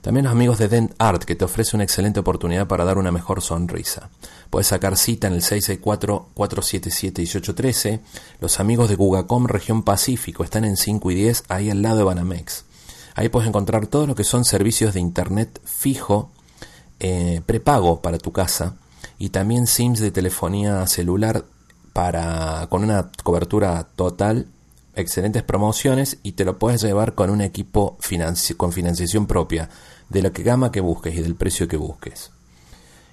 [0.00, 3.10] También los amigos de Dent Art, que te ofrece una excelente oportunidad para dar una
[3.10, 4.10] mejor sonrisa.
[4.50, 8.00] Puedes sacar cita en el 664-477-1813.
[8.40, 12.04] Los amigos de Gugacom Región Pacífico están en 5 y 10, ahí al lado de
[12.04, 12.64] Banamex.
[13.14, 16.30] Ahí puedes encontrar todo lo que son servicios de internet fijo,
[17.00, 18.76] eh, prepago para tu casa
[19.18, 21.44] y también SIMs de telefonía celular
[21.92, 24.46] para, con una cobertura total
[24.94, 27.98] excelentes promociones y te lo puedes llevar con un equipo
[28.56, 29.68] con financiación propia,
[30.08, 32.30] de la gama que busques y del precio que busques.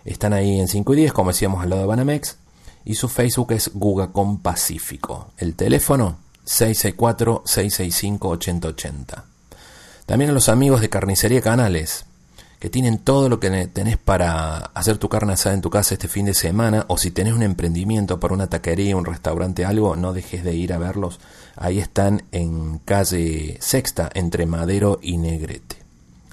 [0.04, 2.38] Están ahí en 5 y 10, como decíamos al lado de Banamex,
[2.86, 5.32] y su Facebook es Gugacom Pacífico.
[5.38, 9.24] El teléfono 664-665-8080.
[10.06, 12.06] También a los amigos de Carnicería Canales,
[12.60, 16.08] que tienen todo lo que tenés para hacer tu carne asada en tu casa este
[16.08, 20.14] fin de semana, o si tenés un emprendimiento para una taquería, un restaurante, algo, no
[20.14, 21.20] dejes de ir a verlos.
[21.56, 25.84] Ahí están en calle Sexta, entre Madero y Negrete.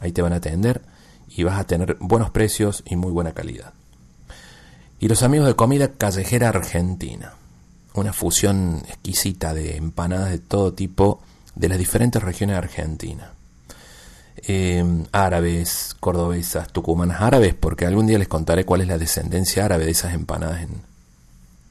[0.03, 0.83] Ahí te van a atender
[1.29, 3.73] y vas a tener buenos precios y muy buena calidad.
[5.01, 7.35] Y los amigos de comida callejera argentina.
[7.95, 11.21] Una fusión exquisita de empanadas de todo tipo
[11.55, 13.33] de las diferentes regiones de Argentina
[14.37, 19.85] eh, árabes, cordobesas, tucumanas árabes, porque algún día les contaré cuál es la descendencia árabe
[19.85, 20.67] de esas empanadas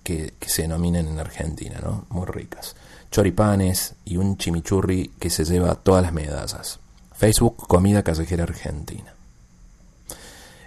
[0.04, 2.06] que, se denominan en Argentina, ¿no?
[2.10, 2.76] Muy ricas.
[3.12, 6.80] Choripanes y un chimichurri que se lleva todas las medallas.
[7.22, 9.14] Facebook Comida Callejera Argentina.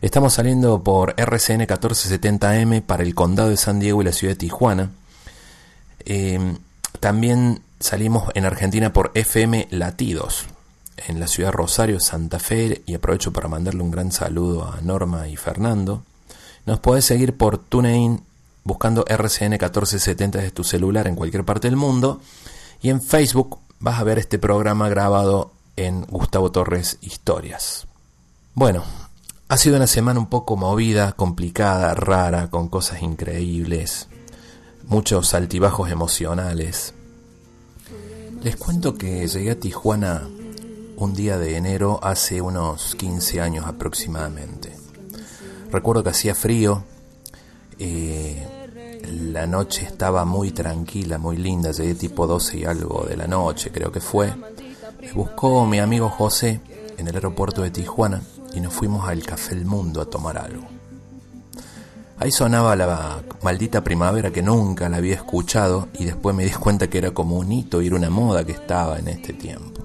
[0.00, 4.38] Estamos saliendo por RCN 1470M para el condado de San Diego y la ciudad de
[4.38, 4.92] Tijuana.
[6.04, 6.56] Eh,
[7.00, 10.44] también salimos en Argentina por FM Latidos,
[11.08, 14.80] en la ciudad de Rosario, Santa Fe, y aprovecho para mandarle un gran saludo a
[14.80, 16.04] Norma y Fernando.
[16.66, 18.22] Nos podés seguir por TuneIn
[18.62, 22.20] buscando RCN 1470 desde tu celular en cualquier parte del mundo.
[22.80, 27.86] Y en Facebook vas a ver este programa grabado en Gustavo Torres Historias.
[28.54, 28.84] Bueno,
[29.48, 34.08] ha sido una semana un poco movida, complicada, rara, con cosas increíbles,
[34.86, 36.94] muchos altibajos emocionales.
[38.42, 40.28] Les cuento que llegué a Tijuana
[40.96, 44.76] un día de enero hace unos 15 años aproximadamente.
[45.70, 46.84] Recuerdo que hacía frío,
[47.78, 48.46] eh,
[49.32, 53.70] la noche estaba muy tranquila, muy linda, llegué tipo 12 y algo de la noche,
[53.70, 54.32] creo que fue.
[55.12, 56.60] Buscó mi amigo José
[56.96, 58.22] en el aeropuerto de Tijuana
[58.54, 60.64] y nos fuimos al Café El Mundo a tomar algo.
[62.18, 66.88] Ahí sonaba la maldita primavera que nunca la había escuchado y después me di cuenta
[66.88, 69.82] que era como un hito y era una moda que estaba en este tiempo.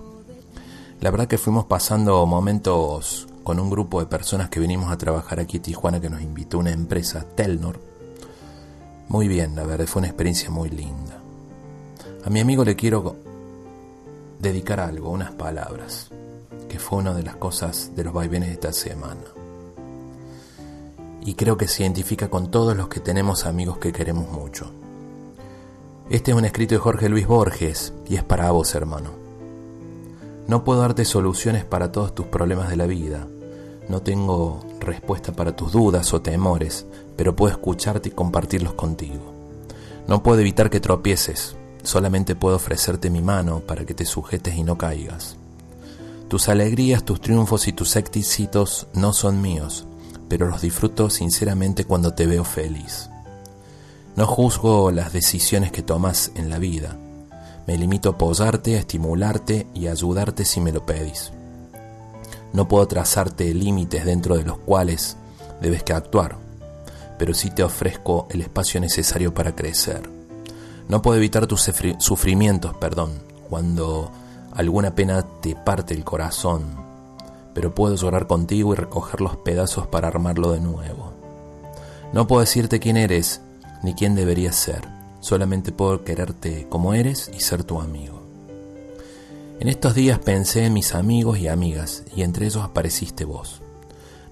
[1.01, 5.39] La verdad que fuimos pasando momentos con un grupo de personas que vinimos a trabajar
[5.39, 7.79] aquí en Tijuana que nos invitó una empresa, Telnor.
[9.07, 11.19] Muy bien, la verdad fue una experiencia muy linda.
[12.23, 13.15] A mi amigo le quiero
[14.39, 16.09] dedicar algo, unas palabras,
[16.67, 19.21] que fue una de las cosas de los vaivenes de esta semana.
[21.21, 24.71] y creo que se identifica con todos los que tenemos amigos que queremos mucho.
[26.09, 29.11] Este es un escrito de Jorge Luis Borges y es para vos, hermano.
[30.47, 33.27] No puedo darte soluciones para todos tus problemas de la vida.
[33.89, 39.33] No tengo respuesta para tus dudas o temores, pero puedo escucharte y compartirlos contigo.
[40.07, 44.63] No puedo evitar que tropieces, solamente puedo ofrecerte mi mano para que te sujetes y
[44.63, 45.35] no caigas.
[46.27, 49.87] Tus alegrías, tus triunfos y tus éxitos no son míos,
[50.27, 53.09] pero los disfruto sinceramente cuando te veo feliz.
[54.15, 56.97] No juzgo las decisiones que tomas en la vida.
[57.65, 61.31] Me limito a apoyarte, a estimularte y a ayudarte si me lo pedís.
[62.53, 65.17] No puedo trazarte límites dentro de los cuales
[65.61, 66.37] debes que actuar,
[67.17, 70.18] pero sí te ofrezco el espacio necesario para crecer.
[70.89, 73.11] No puedo evitar tus sufrimientos, perdón,
[73.47, 74.11] cuando
[74.51, 76.63] alguna pena te parte el corazón,
[77.53, 81.13] pero puedo llorar contigo y recoger los pedazos para armarlo de nuevo.
[82.11, 83.39] No puedo decirte quién eres
[83.83, 84.81] ni quién deberías ser,
[85.19, 88.23] solamente puedo quererte como eres y ser tu amigo.
[89.59, 93.61] En estos días pensé en mis amigos y amigas, y entre ellos apareciste vos.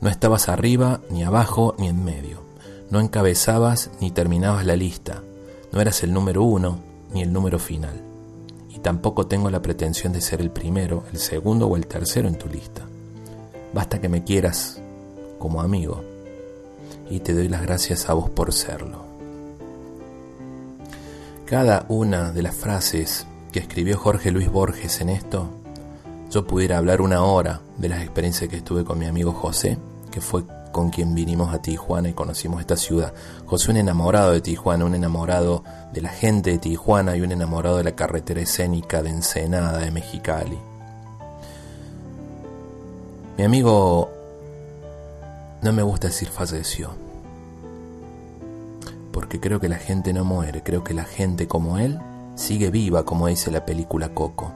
[0.01, 2.41] No estabas arriba, ni abajo, ni en medio.
[2.89, 5.21] No encabezabas ni terminabas la lista.
[5.71, 6.79] No eras el número uno,
[7.13, 8.01] ni el número final.
[8.69, 12.37] Y tampoco tengo la pretensión de ser el primero, el segundo o el tercero en
[12.37, 12.83] tu lista.
[13.73, 14.81] Basta que me quieras
[15.39, 16.03] como amigo.
[17.09, 19.05] Y te doy las gracias a vos por serlo.
[21.45, 25.47] Cada una de las frases que escribió Jorge Luis Borges en esto,
[26.29, 29.77] yo pudiera hablar una hora de las experiencias que estuve con mi amigo José,
[30.11, 30.43] que fue
[30.77, 33.11] con quien vinimos a Tijuana y conocimos esta ciudad.
[33.47, 37.77] José un enamorado de Tijuana, un enamorado de la gente de Tijuana y un enamorado
[37.77, 40.59] de la carretera escénica de Ensenada, de Mexicali.
[43.39, 44.11] Mi amigo,
[45.63, 46.91] no me gusta decir falleció,
[49.11, 51.99] porque creo que la gente no muere, creo que la gente como él
[52.35, 54.51] sigue viva, como dice la película Coco.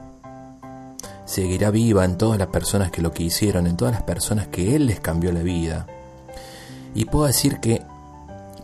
[1.24, 4.86] Seguirá viva en todas las personas que lo quisieron, en todas las personas que él
[4.86, 5.88] les cambió la vida.
[6.94, 7.82] Y puedo decir que,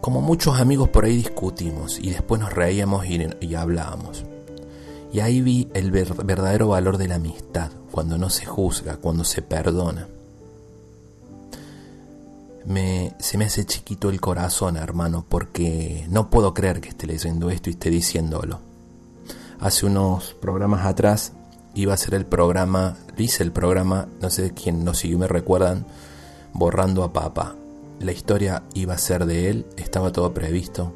[0.01, 4.25] como muchos amigos por ahí discutimos y después nos reíamos y, hablábamos.
[5.13, 9.43] Y ahí vi el verdadero valor de la amistad, cuando no se juzga, cuando se
[9.43, 10.09] perdona.
[12.67, 17.49] Me, se me hace chiquito el corazón, hermano, porque no puedo creer que esté leyendo
[17.49, 18.69] esto y esté diciéndolo
[19.61, 21.33] hace unos programas atrás
[21.75, 25.87] iba a ser el programa, dice el programa, no sé quién nos siguió, me recuerdan,
[26.53, 27.55] borrando a Papa.
[28.01, 30.93] La historia iba a ser de él, estaba todo previsto.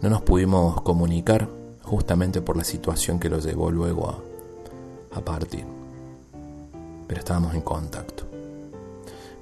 [0.00, 1.46] No nos pudimos comunicar
[1.82, 4.22] justamente por la situación que lo llevó luego
[5.12, 5.66] a, partir.
[7.06, 8.24] Pero estábamos en contacto.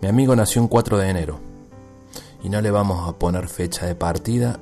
[0.03, 1.39] Mi amigo nació un 4 de enero
[2.43, 4.59] y no le vamos a poner fecha de partida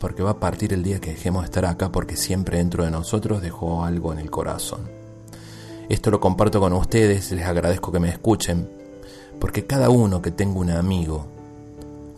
[0.00, 2.90] porque va a partir el día que dejemos de estar acá porque siempre dentro de
[2.90, 4.90] nosotros dejó algo en el corazón.
[5.88, 8.68] Esto lo comparto con ustedes, les agradezco que me escuchen,
[9.38, 11.31] porque cada uno que tenga un amigo,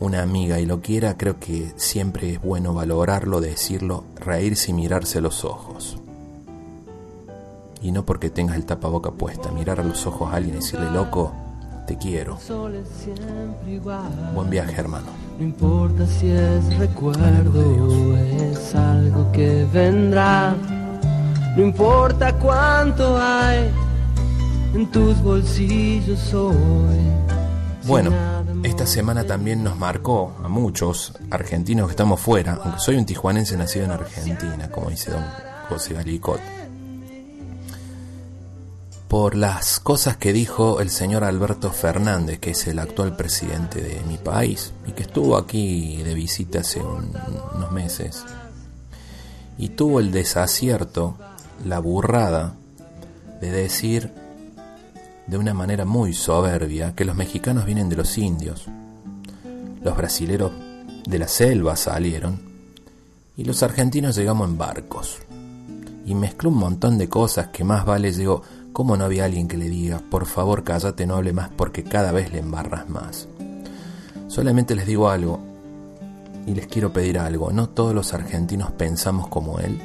[0.00, 5.20] una amiga y lo quiera, creo que siempre es bueno valorarlo, decirlo, reírse y mirarse
[5.20, 5.98] los ojos.
[7.80, 10.90] Y no porque tengas el tapaboca puesta, mirar a los ojos a alguien y decirle,
[10.90, 11.32] loco,
[11.86, 12.38] te quiero.
[14.34, 15.06] Buen viaje, hermano.
[15.38, 20.54] No importa si es recuerdo o es algo que vendrá.
[21.56, 23.70] No importa cuánto hay
[24.74, 26.54] en tus bolsillos hoy.
[27.86, 28.10] Bueno,
[28.64, 33.56] esta semana también nos marcó a muchos argentinos que estamos fuera, aunque soy un tijuanense
[33.56, 35.24] nacido en Argentina, como dice don
[35.68, 36.40] José Galicot
[39.14, 44.02] por las cosas que dijo el señor Alberto Fernández, que es el actual presidente de
[44.08, 48.24] mi país y que estuvo aquí de visita hace unos meses.
[49.56, 51.16] Y tuvo el desacierto,
[51.64, 52.54] la burrada,
[53.40, 54.12] de decir
[55.26, 58.66] de una manera muy soberbia que los mexicanos vienen de los indios,
[59.82, 60.52] los brasileros
[61.06, 62.40] de la selva salieron
[63.36, 65.18] y los argentinos llegamos en barcos.
[66.06, 68.42] Y mezcló un montón de cosas que más vale, digo,
[68.74, 72.10] ¿Cómo no había alguien que le diga, por favor cállate, no hable más porque cada
[72.10, 73.28] vez le embarras más?
[74.26, 75.38] Solamente les digo algo
[76.44, 79.80] y les quiero pedir algo, no todos los argentinos pensamos como él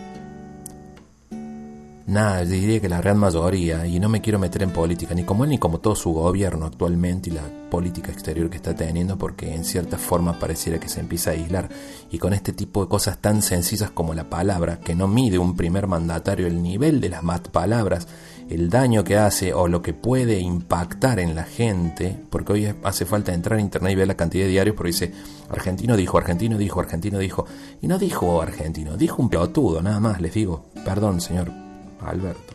[2.09, 5.43] Nada, diría que la gran mayoría, y no me quiero meter en política, ni como
[5.43, 9.53] él ni como todo su gobierno actualmente y la política exterior que está teniendo, porque
[9.53, 11.69] en cierta forma pareciera que se empieza a aislar.
[12.09, 15.55] Y con este tipo de cosas tan sencillas como la palabra, que no mide un
[15.55, 18.07] primer mandatario el nivel de las palabras
[18.49, 23.05] el daño que hace o lo que puede impactar en la gente, porque hoy hace
[23.05, 25.13] falta entrar a internet y ver la cantidad de diarios, porque dice,
[25.47, 27.45] argentino dijo, argentino dijo, argentino dijo,
[27.79, 31.68] y no dijo argentino, dijo un pelotudo, nada más, les digo, perdón, señor
[32.01, 32.53] Alberto.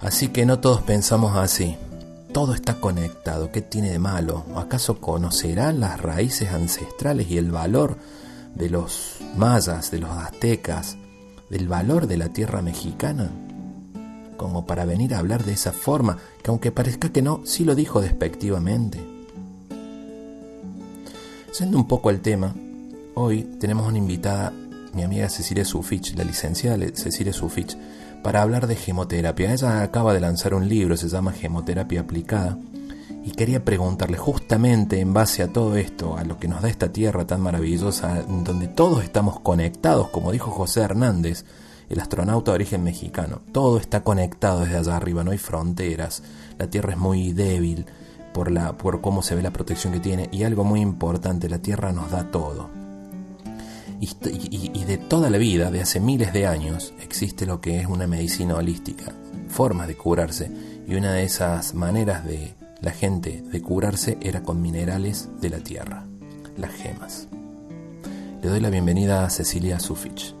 [0.00, 1.76] Así que no todos pensamos así.
[2.32, 3.50] Todo está conectado.
[3.50, 4.44] ¿Qué tiene de malo?
[4.56, 7.96] ¿Acaso conocerán las raíces ancestrales y el valor
[8.54, 10.96] de los mayas, de los aztecas,
[11.48, 13.30] del valor de la tierra mexicana?
[14.36, 17.74] Como para venir a hablar de esa forma, que aunque parezca que no, sí lo
[17.74, 19.00] dijo despectivamente.
[21.52, 22.54] Siendo un poco el tema,
[23.14, 24.52] hoy tenemos una invitada,
[24.92, 27.74] mi amiga Cecilia Sufich, la licenciada Cecilia Sufich,
[28.26, 29.52] para hablar de gemoterapia.
[29.52, 32.58] Ella acaba de lanzar un libro, se llama Gemoterapia Aplicada,
[33.24, 36.90] y quería preguntarle justamente en base a todo esto, a lo que nos da esta
[36.90, 41.44] tierra tan maravillosa, donde todos estamos conectados, como dijo José Hernández,
[41.88, 46.24] el astronauta de origen mexicano, todo está conectado desde allá arriba, no hay fronteras,
[46.58, 47.86] la tierra es muy débil
[48.34, 51.58] por, la, por cómo se ve la protección que tiene, y algo muy importante, la
[51.58, 52.85] tierra nos da todo
[54.00, 58.06] y, de toda la vida, de hace miles de años, existe lo que es una
[58.06, 59.12] medicina holística,
[59.48, 60.50] formas de curarse,
[60.86, 65.58] y una de esas maneras de la gente de curarse era con minerales de la
[65.58, 66.04] tierra,
[66.56, 67.28] las gemas.
[68.42, 70.34] Le doy la bienvenida a Cecilia Sufich.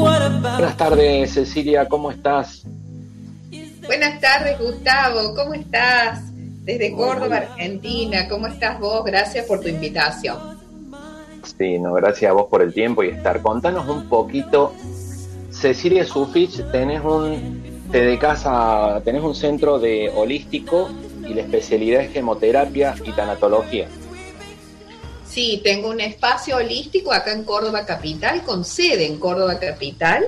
[0.00, 2.64] Buenas tardes, Cecilia, ¿cómo estás?
[3.86, 6.20] Buenas tardes, Gustavo, ¿cómo estás?
[6.64, 9.04] Desde Córdoba, Argentina, ¿cómo estás vos?
[9.04, 10.38] Gracias por tu invitación.
[11.58, 13.42] Sí, no, gracias a vos por el tiempo y estar.
[13.42, 14.72] Contanos un poquito,
[15.50, 20.88] Cecilia Sufich, tenés un, te dedicas a, tenés un centro de holístico
[21.28, 23.88] y la especialidad es hemoterapia y tanatología.
[25.30, 30.24] Sí, tengo un espacio holístico acá en Córdoba Capital, con sede en Córdoba Capital,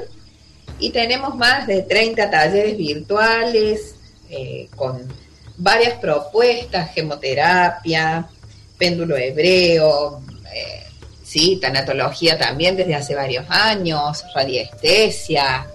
[0.79, 3.97] y tenemos más de 30 talleres virtuales
[4.31, 5.13] eh, con
[5.57, 8.29] varias propuestas, gemoterapia,
[8.79, 10.23] péndulo hebreo,
[10.55, 10.85] eh,
[11.25, 15.67] sí, tanatología también desde hace varios años, radiestesia,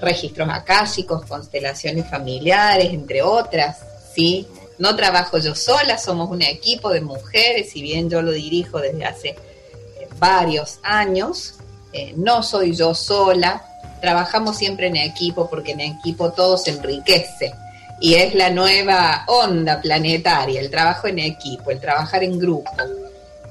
[0.00, 3.78] registros acásicos, constelaciones familiares, entre otras,
[4.14, 4.46] sí,
[4.78, 9.04] no trabajo yo sola, somos un equipo de mujeres, si bien yo lo dirijo desde
[9.04, 11.54] hace eh, varios años,
[11.92, 13.64] eh, no soy yo sola,
[14.00, 17.52] trabajamos siempre en equipo porque en equipo todo se enriquece
[18.00, 22.70] y es la nueva onda planetaria, el trabajo en equipo, el trabajar en grupo.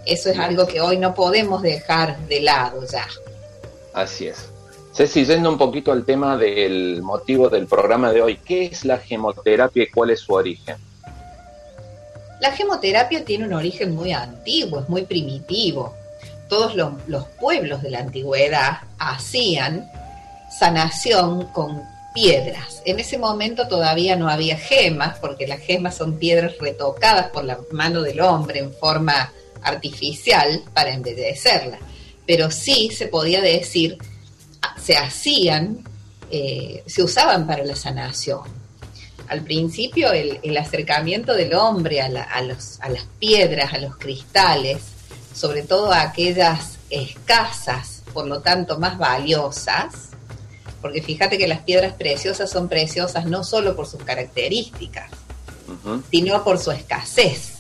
[0.06, 3.08] Eso es algo que hoy no podemos dejar de lado ya.
[3.94, 4.50] Así es.
[4.94, 8.98] Ceci, yendo un poquito al tema del motivo del programa de hoy, ¿qué es la
[8.98, 10.78] gemoterapia y cuál es su origen?
[12.40, 15.96] La gemoterapia tiene un origen muy antiguo, es muy primitivo.
[16.50, 19.90] Todos los, pueblos de la antigüedad hacían
[20.60, 21.82] sanación con
[22.14, 22.82] piedras.
[22.86, 27.58] En ese momento todavía no había gemas, porque las gemas son piedras retocadas por la
[27.72, 29.32] mano del hombre en forma
[29.64, 31.80] artificial para embellecerla.
[32.28, 33.98] Pero sí se podía decir,
[34.82, 35.84] se hacían,
[36.32, 38.65] eh, se usaban para la sanación
[39.28, 42.80] al principio el, acercamiento del hombre a, las
[43.20, 44.82] piedras, a los cristales,
[45.34, 50.10] sobre todo a aquellas escasas, por lo tanto más valiosas,
[50.82, 55.10] porque fíjate que las piedras preciosas son preciosas no solo por sus características,
[56.12, 57.54] sino por su escasez.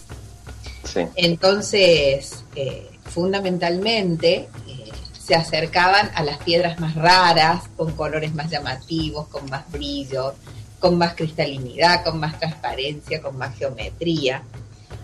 [1.15, 9.27] Entonces, eh, fundamentalmente, eh, se acercaban a las piedras más raras, con colores más llamativos,
[9.27, 10.35] con más brillo,
[10.85, 14.43] con más cristalinidad, con más transparencia, con más geometría.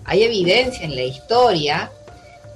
[0.05, 1.91] Hay evidencia en la historia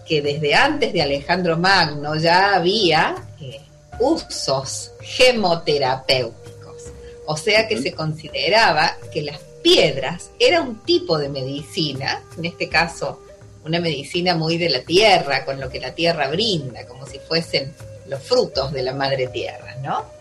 [0.08, 3.62] que desde antes de Alejandro Magno ya había eh,
[4.00, 6.84] usos gemoterapéuticos,
[7.26, 12.70] o sea que se consideraba que las piedras era un tipo de medicina, en este
[12.70, 13.24] caso
[13.66, 17.74] una medicina muy de la tierra, con lo que la tierra brinda, como si fuesen
[18.08, 20.15] los frutos de la madre tierra, ¿no?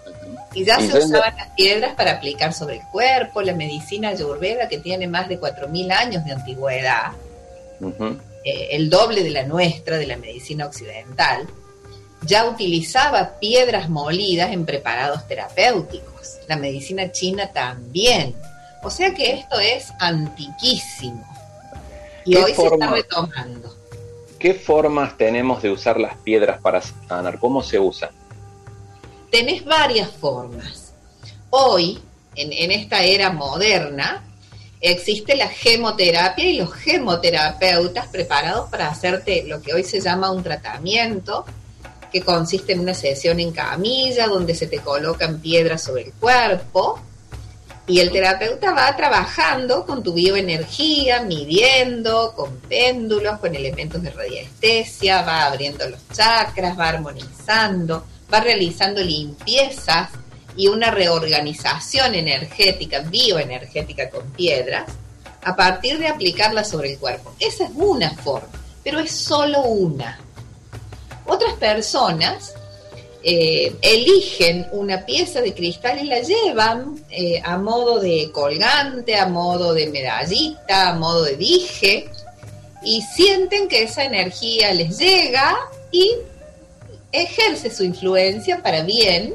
[0.54, 4.78] Y ya se usaban las piedras para aplicar sobre el cuerpo, la medicina ayurveda que
[4.78, 7.12] tiene más de 4.000 años de antigüedad,
[8.44, 11.46] eh, el doble de la nuestra, de la medicina occidental,
[12.22, 16.38] ya utilizaba piedras molidas en preparados terapéuticos.
[16.48, 18.34] La medicina china también.
[18.82, 21.24] O sea que esto es antiquísimo.
[22.24, 23.74] Y hoy se está retomando.
[24.38, 27.38] ¿Qué formas tenemos de usar las piedras para sanar?
[27.38, 28.10] ¿Cómo se usan?
[29.30, 30.92] Tenés varias formas.
[31.50, 32.00] Hoy
[32.36, 34.24] en, en esta era moderna,
[34.80, 40.42] existe la gemoterapia y los gemoterapeutas preparados para hacerte lo que hoy se llama un
[40.42, 41.44] tratamiento,
[42.12, 47.00] que consiste en una sesión en camilla donde se te colocan piedras sobre el cuerpo
[47.86, 55.22] y el terapeuta va trabajando con tu bioenergía, midiendo, con péndulos, con elementos de radiestesia,
[55.22, 60.10] va abriendo los chakras, va armonizando, va realizando limpiezas
[60.56, 64.90] y una reorganización energética, bioenergética con piedras,
[65.42, 67.34] a partir de aplicarlas sobre el cuerpo.
[67.38, 68.48] Esa es una forma,
[68.82, 70.18] pero es solo una.
[71.26, 72.54] Otras personas
[73.22, 79.26] eh, eligen una pieza de cristal y la llevan eh, a modo de colgante, a
[79.26, 82.10] modo de medallita, a modo de dije,
[82.82, 85.56] y sienten que esa energía les llega
[85.90, 86.16] y
[87.14, 89.34] ejerce su influencia para bien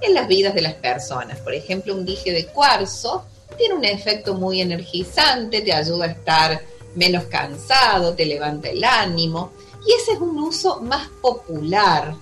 [0.00, 1.38] en las vidas de las personas.
[1.40, 3.24] Por ejemplo, un dije de cuarzo
[3.58, 6.62] tiene un efecto muy energizante, te ayuda a estar
[6.94, 9.52] menos cansado, te levanta el ánimo.
[9.86, 12.14] Y ese es un uso más popular,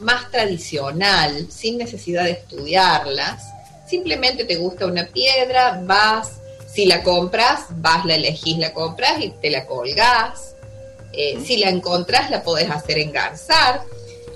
[0.00, 3.42] más tradicional, sin necesidad de estudiarlas.
[3.88, 6.40] Simplemente te gusta una piedra, vas,
[6.72, 10.54] si la compras, vas, la elegís, la compras y te la colgás.
[11.12, 13.82] Eh, si la encontrás, la podés hacer engarzar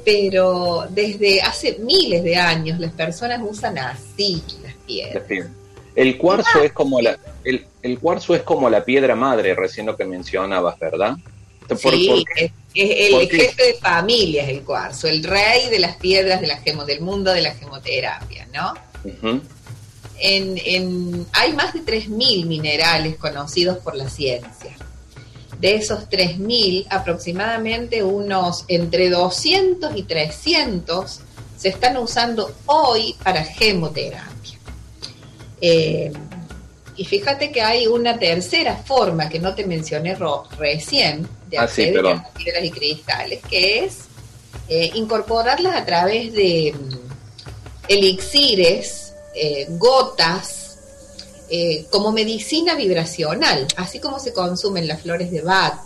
[0.06, 5.24] pero desde hace miles de años las personas usan así las piedras.
[5.96, 10.04] El cuarzo es como la el, cuarzo es como la piedra madre, recién lo que
[10.04, 11.16] mencionabas, ¿verdad?
[11.76, 16.46] sí, es, el jefe de familia es el cuarzo, el rey de las piedras de
[16.46, 18.74] la gemo, del mundo de la gemoterapia, ¿no?
[20.20, 24.76] en, en, hay más de 3.000 minerales conocidos por la ciencia
[25.60, 31.20] de esos 3.000, aproximadamente unos entre 200 y 300
[31.56, 34.58] se están usando hoy para gemoterapia.
[35.60, 36.12] Eh,
[36.96, 40.16] y fíjate que hay una tercera forma que no te mencioné
[40.58, 44.00] recién de ah, acceder a las piedras y cristales, que es
[44.68, 46.96] eh, incorporarlas a través de mm,
[47.88, 50.65] elixires, eh, gotas,
[51.48, 55.80] eh, como medicina vibracional, así como se consumen las flores de Bach,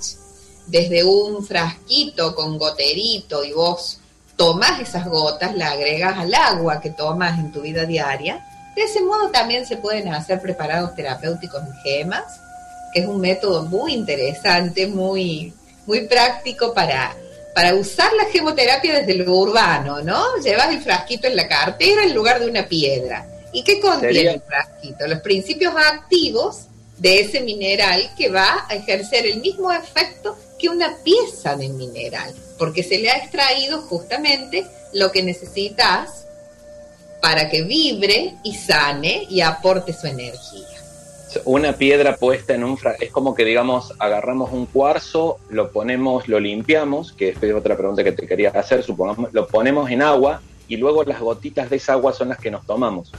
[0.66, 3.98] desde un frasquito con goterito y vos
[4.36, 8.46] tomas esas gotas, la agregas al agua que tomas en tu vida diaria.
[8.74, 12.40] De ese modo también se pueden hacer preparados terapéuticos en gemas,
[12.94, 15.52] que es un método muy interesante, muy,
[15.84, 17.14] muy práctico para,
[17.54, 20.38] para usar la gemoterapia desde lo urbano, ¿no?
[20.42, 24.40] Llevas el frasquito en la cartera en lugar de una piedra ¿Y qué contiene el
[24.42, 25.06] frasquito?
[25.06, 26.66] Los principios activos
[26.98, 32.34] de ese mineral que va a ejercer el mismo efecto que una pieza de mineral,
[32.58, 36.26] porque se le ha extraído justamente lo que necesitas
[37.22, 40.66] para que vibre y sane y aporte su energía.
[41.44, 46.28] Una piedra puesta en un frasco, es como que digamos, agarramos un cuarzo, lo ponemos,
[46.28, 50.42] lo limpiamos, que es otra pregunta que te quería hacer, supongamos, lo ponemos en agua
[50.68, 53.12] y luego las gotitas de esa agua son las que nos tomamos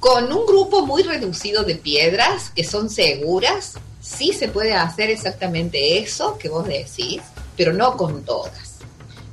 [0.00, 5.98] con un grupo muy reducido de piedras que son seguras, sí se puede hacer exactamente
[5.98, 7.20] eso que vos decís,
[7.56, 8.78] pero no con todas.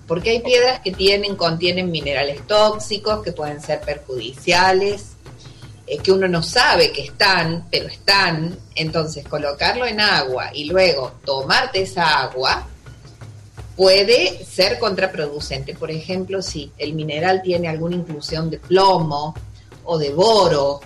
[0.08, 5.16] Porque hay piedras que tienen, contienen minerales tóxicos que pueden ser perjudiciales,
[5.88, 8.58] eh, que uno no sabe que están, pero están.
[8.76, 12.68] Entonces, colocarlo en agua y luego tomarte esa agua
[13.76, 15.76] puede ser contraproducente.
[15.76, 19.36] Por ejemplo, si el mineral tiene alguna inclusión de plomo,
[19.86, 20.82] o de boro,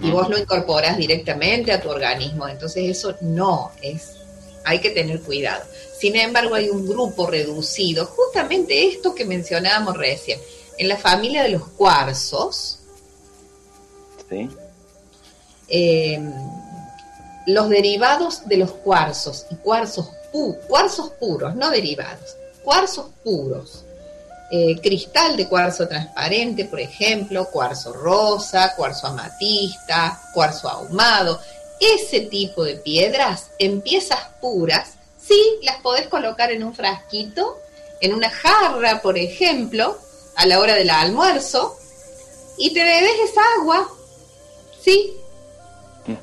[0.00, 2.48] y vos lo incorporas directamente a tu organismo.
[2.48, 4.12] Entonces eso no es,
[4.64, 5.64] hay que tener cuidado.
[5.98, 10.40] Sin embargo, hay un grupo reducido, justamente esto que mencionábamos recién,
[10.78, 12.80] en la familia de los cuarzos.
[15.68, 16.20] Eh,
[17.46, 20.10] los derivados de los cuarzos y cuarzos,
[20.68, 23.85] cuarzos puros, no derivados, cuarzos puros
[24.48, 31.40] eh, cristal de cuarzo transparente, por ejemplo, cuarzo rosa, cuarzo amatista, cuarzo ahumado.
[31.80, 37.60] Ese tipo de piedras en piezas puras, sí, las podés colocar en un frasquito,
[38.00, 39.98] en una jarra, por ejemplo,
[40.36, 41.76] a la hora del almuerzo,
[42.56, 43.88] y te bebes esa agua,
[44.80, 45.12] sí.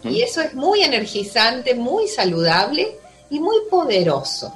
[0.04, 4.54] Y eso es muy energizante, muy saludable y muy poderoso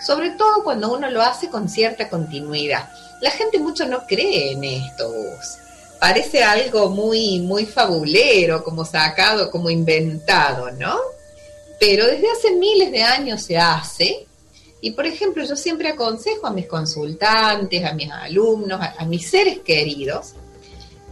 [0.00, 2.90] sobre todo cuando uno lo hace con cierta continuidad.
[3.20, 5.12] La gente mucho no cree en esto,
[6.00, 10.96] Parece algo muy, muy fabulero, como sacado, como inventado, ¿no?
[11.78, 14.26] Pero desde hace miles de años se hace.
[14.80, 19.58] Y por ejemplo, yo siempre aconsejo a mis consultantes, a mis alumnos, a, mis seres
[19.58, 20.32] queridos,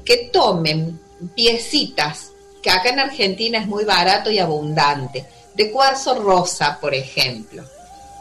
[0.07, 0.99] que tomen
[1.35, 7.63] piecitas, que acá en Argentina es muy barato y abundante, de cuarzo rosa, por ejemplo,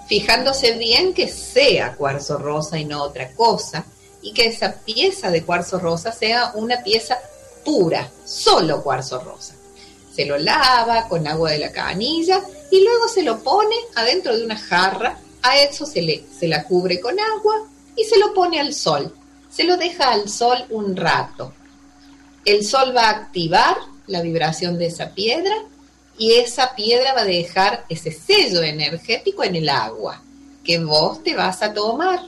[0.07, 3.85] fijándose bien que sea cuarzo rosa y no otra cosa,
[4.21, 7.19] y que esa pieza de cuarzo rosa sea una pieza
[7.63, 9.53] pura, solo cuarzo rosa.
[10.13, 12.41] Se lo lava con agua de la canilla
[12.71, 16.63] y luego se lo pone adentro de una jarra, a eso se, le, se la
[16.63, 19.13] cubre con agua y se lo pone al sol.
[19.49, 21.53] Se lo deja al sol un rato.
[22.43, 25.55] El sol va a activar la vibración de esa piedra
[26.17, 30.21] y esa piedra va a dejar ese sello energético en el agua
[30.63, 32.19] que vos te vas a tomar.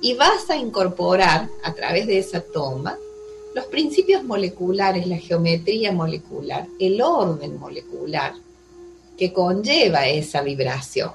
[0.00, 2.98] Y vas a incorporar a través de esa toma
[3.54, 8.34] los principios moleculares, la geometría molecular, el orden molecular
[9.16, 11.12] que conlleva esa vibración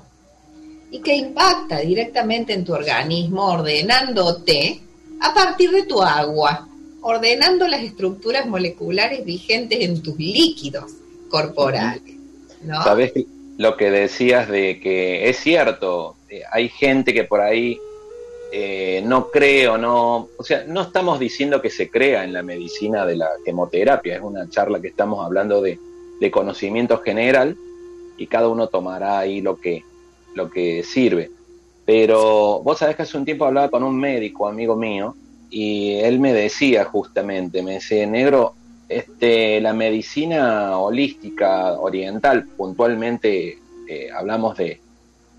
[0.90, 4.80] y que impacta directamente en tu organismo ordenándote
[5.20, 6.70] a partir de tu agua,
[7.02, 10.94] ordenando las estructuras moleculares vigentes en tus líquidos
[11.30, 12.02] corporales.
[12.64, 12.84] ¿no?
[12.84, 13.14] ¿Sabes
[13.58, 16.16] lo que decías de que es cierto?
[16.30, 17.80] Eh, hay gente que por ahí
[18.52, 22.44] eh, no cree o no, o sea, no estamos diciendo que se crea en la
[22.44, 25.80] medicina de la quimioterapia, es una charla que estamos hablando de,
[26.20, 27.58] de conocimiento general
[28.18, 29.84] y cada uno tomará ahí lo que,
[30.34, 31.32] lo que sirve.
[31.86, 35.16] Pero vos sabés que hace un tiempo hablaba con un médico, amigo mío,
[35.50, 38.54] y él me decía justamente, me decía, negro,
[38.90, 44.80] este, la medicina holística oriental, puntualmente eh, hablamos de,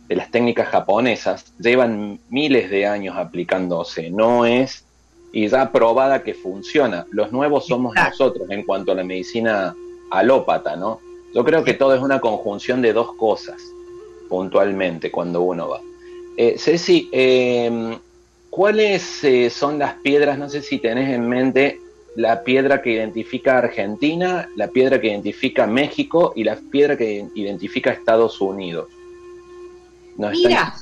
[0.09, 4.85] de las técnicas japonesas, llevan miles de años aplicándose, no es,
[5.33, 7.07] y ya probada que funciona.
[7.11, 9.75] Los nuevos somos nosotros en cuanto a la medicina
[10.11, 11.01] alópata, ¿no?
[11.35, 13.63] Yo creo que todo es una conjunción de dos cosas,
[14.29, 15.81] puntualmente, cuando uno va.
[16.37, 17.99] Eh, Ceci, eh,
[18.49, 20.39] ¿cuáles eh, son las piedras?
[20.39, 21.81] No sé si tenés en mente
[22.19, 27.93] la piedra que identifica Argentina, la piedra que identifica México y la piedra que identifica
[27.93, 28.89] Estados Unidos.
[30.17, 30.75] Mira,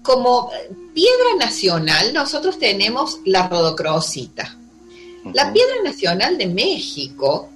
[0.00, 0.50] como
[0.94, 4.56] piedra nacional nosotros tenemos la rodocrosita.
[5.34, 7.50] La piedra nacional de México,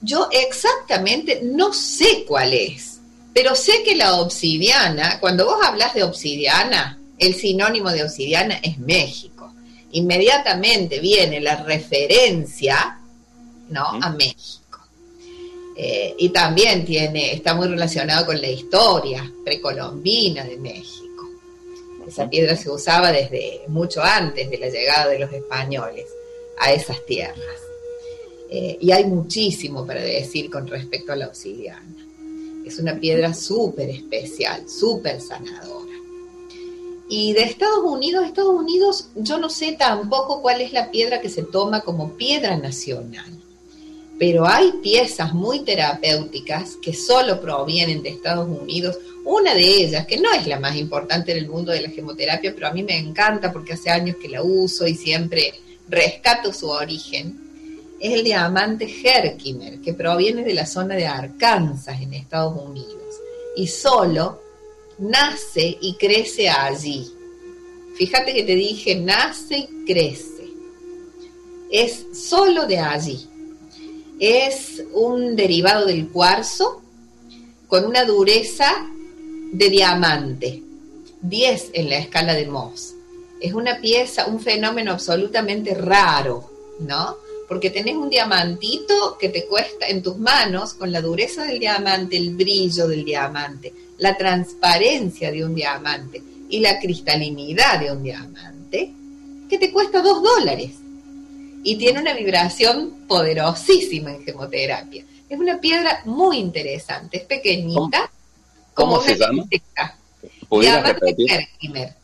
[0.00, 2.98] yo exactamente no sé cuál es,
[3.34, 8.78] pero sé que la obsidiana, cuando vos hablas de obsidiana, el sinónimo de obsidiana es
[8.78, 9.33] México.
[9.94, 12.98] Inmediatamente viene la referencia
[13.70, 13.86] ¿no?
[14.02, 14.80] a México.
[15.76, 21.28] Eh, y también tiene, está muy relacionado con la historia precolombina de México.
[22.06, 26.06] Esa piedra se usaba desde mucho antes de la llegada de los españoles
[26.58, 27.60] a esas tierras.
[28.50, 32.06] Eh, y hay muchísimo para decir con respecto a la obsidiana.
[32.64, 35.93] Es una piedra súper especial, súper sanadora.
[37.08, 41.28] Y de Estados Unidos, Estados Unidos, yo no sé tampoco cuál es la piedra que
[41.28, 43.44] se toma como piedra nacional
[44.18, 48.96] pero hay piezas muy terapéuticas que solo provienen de Estados Unidos.
[49.24, 52.54] Una de ellas, que no es la más importante en el mundo de la gemoterapia,
[52.54, 55.54] pero a mí me encanta porque hace años que la uso y siempre
[55.88, 57.40] rescato su origen,
[57.98, 63.20] es el diamante Herkimer, que proviene de la zona de Arkansas en Estados Unidos.
[63.56, 64.40] Y solo
[64.98, 67.10] nace y crece allí.
[67.96, 70.44] Fíjate que te dije, nace y crece.
[71.70, 73.28] Es solo de allí
[74.18, 76.82] es un derivado del cuarzo
[77.66, 78.88] con una dureza
[79.52, 80.62] de diamante,
[81.22, 82.94] 10 en la escala de Mohs.
[83.40, 87.16] Es una pieza, un fenómeno absolutamente raro, ¿no?
[87.48, 92.16] Porque tenés un diamantito que te cuesta en tus manos, con la dureza del diamante,
[92.16, 98.92] el brillo del diamante, la transparencia de un diamante y la cristalinidad de un diamante,
[99.48, 100.72] que te cuesta dos dólares
[101.62, 105.04] y tiene una vibración poderosísima en gemoterapia.
[105.28, 108.10] Es una piedra muy interesante, es pequeñita.
[108.74, 109.44] ¿Cómo, se llama?
[110.48, 111.26] ¿Podrías repetir?
[111.28, 111.94] Kerkimer.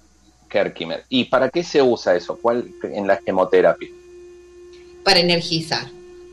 [0.48, 1.04] Kerkimer.
[1.08, 2.38] ¿Y para qué se usa eso?
[2.40, 3.88] ¿Cuál en la gemoterapia?
[5.04, 5.86] Para energizar.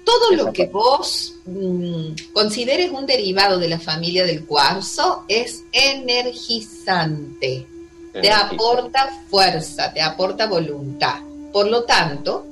[0.08, 7.68] Todo lo que vos mm, consideres un derivado de la familia del cuarzo es energizante.
[8.14, 11.20] Te aporta fuerza, te aporta voluntad.
[11.52, 12.46] Por lo tanto,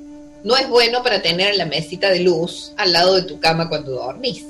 [0.44, 3.92] no es bueno para tener la mesita de luz al lado de tu cama cuando
[3.92, 4.44] dormís.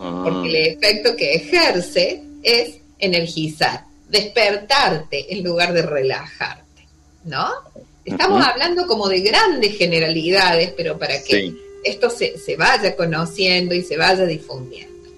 [0.00, 0.22] Ah.
[0.24, 6.88] Porque el efecto que ejerce es energizar, despertarte en lugar de relajarte,
[7.22, 7.50] ¿no?
[8.04, 13.96] Estamos hablando como de grandes generalidades, pero para que esto se, vaya conociendo y se
[13.96, 15.08] vaya difundiendo.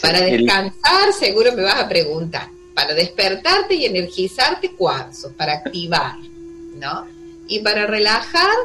[0.00, 2.48] para descansar, seguro me vas a preguntar.
[2.74, 6.16] Para despertarte y energizarte, cuarzos, para activar,
[6.76, 7.06] ¿no?
[7.48, 8.56] Y para relajar,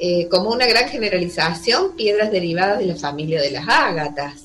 [0.00, 4.44] eh, como una gran generalización, piedras derivadas de la familia de las ágatas.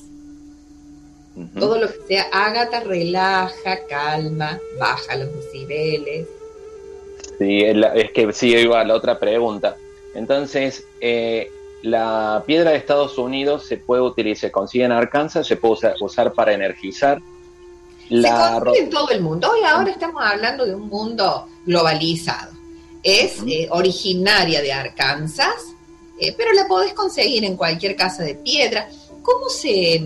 [1.58, 6.28] Todo lo que sea ágata relaja, calma, baja los decibeles.
[7.40, 9.76] Sí, es que sí, iba a la otra pregunta.
[10.14, 11.50] Entonces, eh,
[11.84, 16.32] la piedra de Estados Unidos se puede utilizar, se consigue en Arkansas, se puede usar,
[16.32, 17.20] para energizar.
[18.08, 19.50] La se consigue en todo el mundo.
[19.52, 22.52] Hoy ahora estamos hablando de un mundo globalizado.
[23.02, 25.74] Es eh, originaria de Arkansas,
[26.18, 28.88] eh, pero la podés conseguir en cualquier casa de piedra.
[29.20, 30.02] ¿Cómo se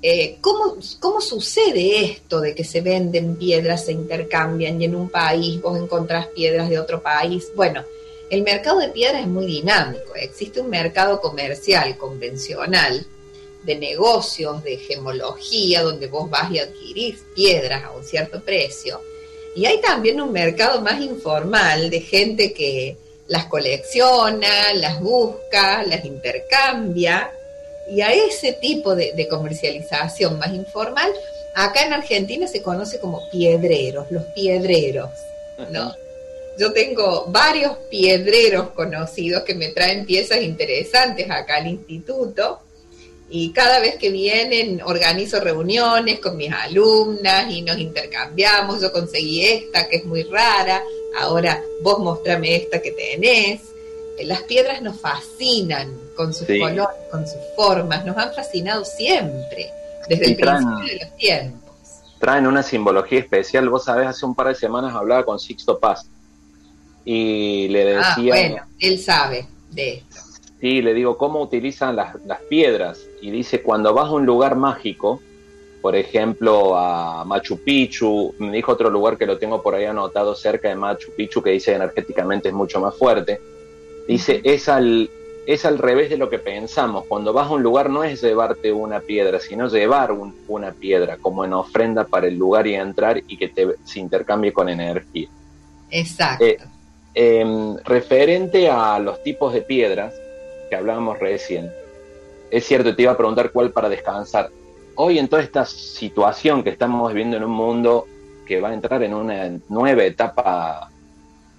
[0.00, 5.08] eh, ¿cómo, ¿cómo, sucede esto de que se venden piedras, se intercambian y en un
[5.08, 7.48] país vos encontrás piedras de otro país?
[7.56, 7.82] Bueno,
[8.30, 10.14] el mercado de piedras es muy dinámico.
[10.14, 13.06] Existe un mercado comercial convencional
[13.62, 19.00] de negocios, de gemología, donde vos vas y adquirís piedras a un cierto precio.
[19.56, 26.04] Y hay también un mercado más informal de gente que las colecciona, las busca, las
[26.04, 27.32] intercambia
[27.90, 31.10] y a ese tipo de, comercialización más informal,
[31.54, 35.10] acá en Argentina se conoce como piedreros, los piedreros,
[35.70, 35.94] ¿no?
[36.58, 42.58] Yo tengo varios piedreros conocidos que me traen piezas interesantes acá al instituto
[43.30, 48.82] y cada vez que vienen organizo reuniones con mis alumnas y nos intercambiamos.
[48.82, 50.82] Yo conseguí esta que es muy rara,
[51.20, 53.60] ahora vos mostrame esta que tenés.
[54.24, 59.70] Las piedras nos fascinan con sus colores, con sus formas, nos han fascinado siempre,
[60.08, 61.70] desde el principio de los tiempos.
[62.18, 63.68] Traen una simbología especial.
[63.68, 66.08] Vos sabés, hace un par de semanas hablaba con Sixto Paz
[67.04, 68.34] y le ah, decía...
[68.34, 70.16] Ah, bueno, él sabe de esto.
[70.60, 73.06] Sí, le digo, ¿cómo utilizan las, las piedras?
[73.22, 75.20] Y dice, cuando vas a un lugar mágico,
[75.80, 80.34] por ejemplo, a Machu Picchu, me dijo otro lugar que lo tengo por ahí anotado
[80.34, 83.40] cerca de Machu Picchu, que dice energéticamente es mucho más fuerte,
[84.08, 85.08] dice, es al,
[85.46, 87.04] es al revés de lo que pensamos.
[87.06, 90.10] Cuando vas a un lugar no es llevarte una piedra, sino llevar
[90.48, 94.52] una piedra como en ofrenda para el lugar y entrar y que te, se intercambie
[94.52, 95.28] con energía.
[95.90, 96.44] Exacto.
[96.44, 96.58] Eh,
[97.20, 100.14] em, referente a los tipos de piedras
[100.70, 101.72] que hablábamos recién,
[102.48, 104.50] es cierto, te iba a preguntar cuál para descansar.
[104.94, 108.06] Hoy en toda esta situación que estamos viviendo en un mundo
[108.46, 110.90] que va a entrar en una nueva etapa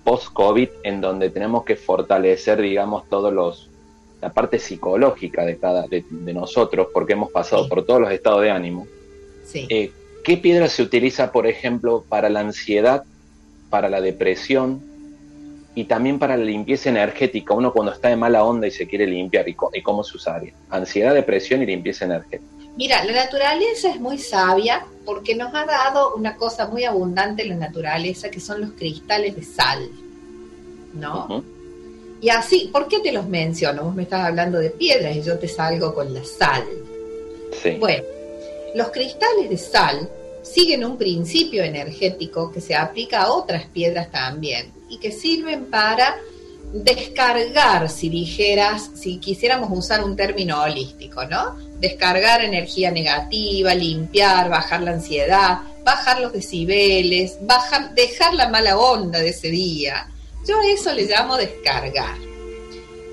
[0.05, 3.69] post-COVID, en donde tenemos que fortalecer, digamos, todos los
[4.21, 8.51] la parte psicológica de cada de, nosotros, porque hemos pasado por todos los estados de
[8.51, 8.87] ánimo.
[9.53, 9.91] Eh,
[10.23, 13.03] ¿Qué piedra se utiliza, por ejemplo, para la ansiedad,
[13.69, 14.88] para la depresión
[15.75, 17.53] y también para la limpieza energética?
[17.53, 20.53] Uno cuando está de mala onda y se quiere limpiar, ¿y, cómo se usaría?
[20.69, 22.43] Ansiedad, depresión y limpieza energética.
[22.75, 27.49] Mira, la naturaleza es muy sabia porque nos ha dado una cosa muy abundante en
[27.49, 29.89] la naturaleza, que son los cristales de sal,
[30.93, 31.43] ¿no?
[32.21, 33.83] Y así, ¿por qué te los menciono?
[33.83, 36.63] Vos me estás hablando de piedras y yo te salgo con la sal.
[37.61, 37.71] Sí.
[37.79, 38.03] Bueno,
[38.75, 40.09] los cristales de sal
[40.41, 46.17] siguen un principio energético que se aplica a otras piedras también y que sirven para
[46.73, 51.55] descargar, si dijeras, si quisiéramos usar un término holístico, ¿no?
[51.79, 59.19] Descargar energía negativa, limpiar, bajar la ansiedad, bajar los decibeles, bajar, dejar la mala onda
[59.19, 60.07] de ese día,
[60.45, 62.17] yo a eso le llamo descargar.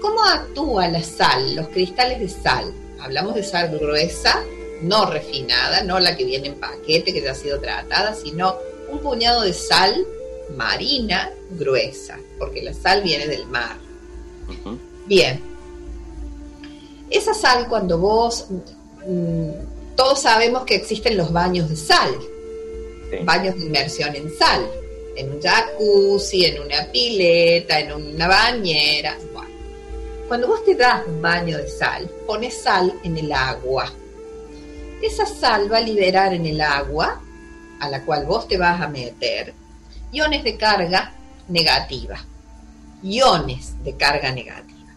[0.01, 2.73] ¿Cómo actúa la sal, los cristales de sal?
[3.01, 4.43] Hablamos de sal gruesa,
[4.83, 8.57] no refinada, no la que viene en paquete, que ya ha sido tratada, sino
[8.91, 10.07] un puñado de sal
[10.51, 13.77] marina gruesa, porque la sal viene del mar.
[15.07, 15.41] Bien.
[17.11, 18.47] Esa sal cuando vos,
[19.07, 19.51] mm,
[19.97, 22.11] todos sabemos que existen los baños de sal,
[23.25, 24.69] baños de inmersión en sal
[25.17, 29.17] en un jacuzzi, en una pileta, en una bañera.
[29.33, 29.51] Bueno,
[30.29, 33.91] cuando vos te das un baño de sal, pones sal en el agua.
[35.03, 37.21] Esa sal va a liberar en el agua,
[37.81, 39.55] a la cual vos te vas a meter,
[40.17, 41.13] iones de carga
[41.49, 42.17] negativa.
[43.03, 44.93] Iones de carga negativa.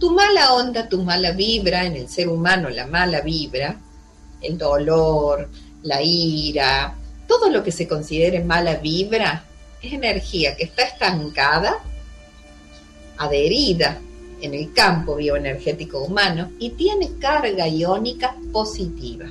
[0.00, 3.76] Tu mala onda, tu mala vibra, en el ser humano la mala vibra,
[4.40, 5.50] el dolor,
[5.82, 6.94] la ira,
[7.28, 9.44] todo lo que se considere mala vibra
[9.82, 11.78] es energía que está estancada,
[13.18, 13.98] adherida
[14.40, 19.26] en el campo bioenergético humano y tiene carga iónica positiva.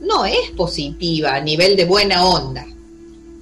[0.00, 2.66] No es positiva a nivel de buena onda,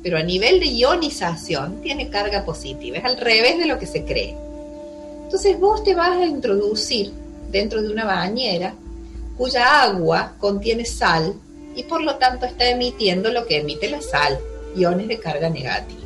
[0.03, 2.99] pero a nivel de ionización tiene carga positiva.
[2.99, 4.37] Es al revés de lo que se cree.
[5.25, 7.13] Entonces vos te vas a introducir
[7.51, 8.75] dentro de una bañera
[9.37, 11.35] cuya agua contiene sal
[11.75, 14.39] y por lo tanto está emitiendo lo que emite la sal,
[14.77, 15.99] iones de carga negativa.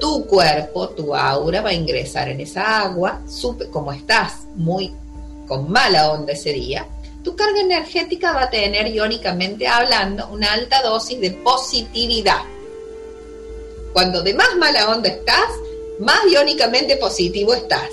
[0.00, 3.22] tu cuerpo, tu aura va a ingresar en esa agua,
[3.70, 4.92] como estás muy
[5.46, 6.86] con mala onda ese día,
[7.24, 12.42] tu carga energética va a tener iónicamente hablando una alta dosis de positividad.
[13.92, 15.48] Cuando de más mala onda estás,
[15.98, 17.90] más iónicamente positivo estás.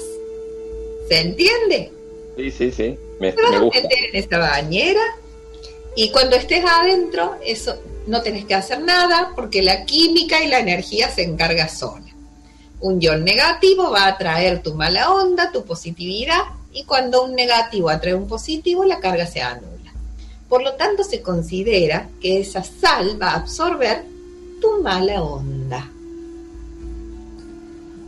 [1.08, 1.92] ¿Se entiende?
[2.36, 2.98] Sí, sí, sí.
[3.20, 5.02] Me, Te vas a meter en esta bañera
[5.96, 10.60] y cuando estés adentro, eso no tenés que hacer nada porque la química y la
[10.60, 12.08] energía se encarga sola.
[12.80, 16.42] Un ion negativo va a atraer tu mala onda, tu positividad,
[16.74, 19.68] y cuando un negativo atrae un positivo, la carga se anula.
[20.48, 24.04] Por lo tanto, se considera que esa sal va a absorber
[24.60, 25.90] tu mala onda.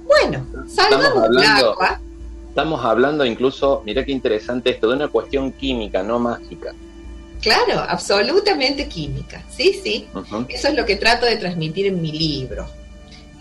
[0.05, 1.99] Bueno, salgamos del agua.
[2.49, 6.73] Estamos hablando incluso, mira qué interesante esto, de una cuestión química, no mágica.
[7.41, 9.43] Claro, absolutamente química.
[9.49, 10.07] Sí, sí.
[10.47, 12.67] Eso es lo que trato de transmitir en mi libro.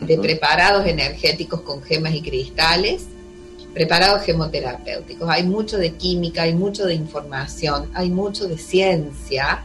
[0.00, 3.04] De preparados energéticos con gemas y cristales,
[3.72, 5.28] preparados gemoterapéuticos.
[5.28, 9.62] Hay mucho de química, hay mucho de información, hay mucho de ciencia.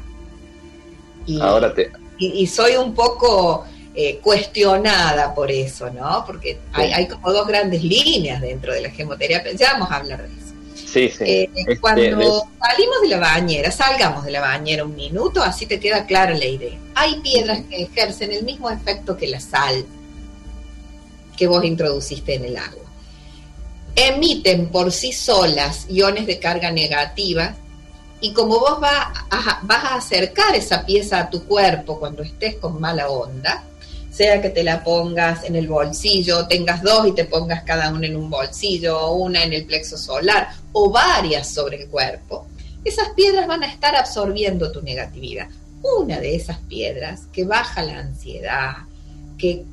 [1.25, 1.91] Y, Ahora te...
[2.17, 6.23] y, soy un poco eh, cuestionada por eso, ¿no?
[6.25, 9.53] Porque hay, hay, como dos grandes líneas dentro de la gemoterapia.
[9.53, 10.47] Ya vamos a hablar de eso.
[10.75, 11.23] Sí, sí.
[11.25, 15.79] Eh, este, cuando salimos de la bañera, salgamos de la bañera un minuto, así te
[15.79, 16.77] queda clara la idea.
[16.95, 19.85] Hay piedras que ejercen el mismo efecto que la sal
[21.35, 22.86] que vos introduciste en el agua.
[23.99, 27.55] Emiten por sí solas iones de carga negativa
[28.21, 33.09] y como vos vas a acercar esa pieza a tu cuerpo cuando estés con mala
[33.09, 33.63] onda,
[34.11, 38.05] sea que te la pongas en el bolsillo, tengas dos y te pongas cada una
[38.05, 42.47] en un bolsillo, una en el plexo solar, o varias sobre el cuerpo,
[42.83, 45.47] esas piedras van a estar absorbiendo tu negatividad.
[45.99, 48.73] Una de esas piedras que baja la ansiedad,
[49.37, 49.65] que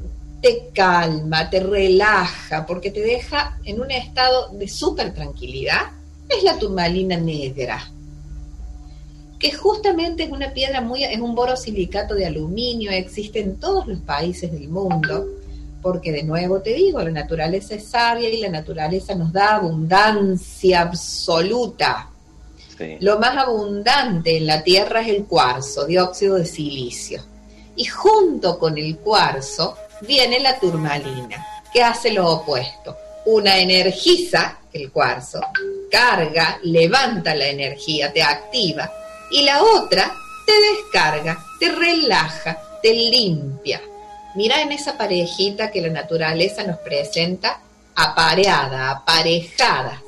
[0.45, 5.93] te calma, te relaja, porque te deja en un estado de súper tranquilidad,
[6.29, 7.91] es la turmalina negra
[9.39, 14.01] que justamente es una piedra muy, es un borosilicato de aluminio, existe en todos los
[14.01, 15.27] países del mundo,
[15.83, 20.83] porque de nuevo te digo, la naturaleza es sabia y la naturaleza nos da abundancia
[20.83, 22.11] absoluta.
[23.01, 27.23] Lo más abundante en la Tierra es el cuarzo, dióxido de silicio.
[27.77, 32.97] Y junto con el cuarzo viene la turmalina, que hace lo opuesto.
[33.27, 35.41] Una energiza el cuarzo,
[35.91, 38.93] carga, levanta la energía, te activa
[39.31, 40.13] y la otra
[40.45, 43.81] te descarga, te relaja, te limpia.
[44.35, 47.61] Mira en esa parejita que la naturaleza nos presenta
[47.95, 50.03] apareada, aparejada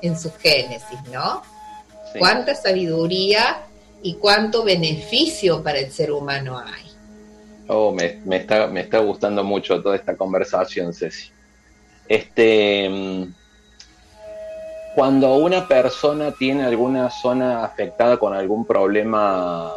[0.00, 1.42] en su génesis, ¿no?
[2.18, 3.64] Cuánta sabiduría
[4.02, 6.89] y cuánto beneficio para el ser humano hay.
[7.72, 11.30] Oh, me, está, me está gustando mucho toda esta conversación, Ceci.
[12.08, 13.22] Este, mm,
[14.96, 19.70] cuando una persona tiene alguna zona afectada con algún problema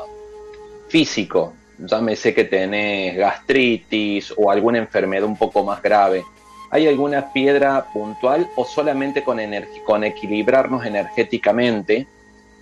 [0.87, 6.23] físico, llámese que tenés gastritis o alguna enfermedad un poco más grave,
[6.71, 9.39] ¿hay alguna piedra puntual o solamente con,
[9.85, 12.07] con equilibrarnos energéticamente?